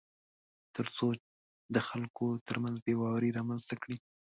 تر 0.75 0.85
څو 0.95 1.07
د 1.75 1.77
خلکو 1.89 2.27
ترمنځ 2.47 2.77
بېباوري 2.85 3.29
رامنځته 3.37 3.75
کړي 3.81 3.97